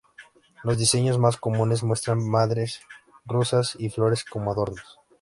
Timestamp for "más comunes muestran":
1.19-2.27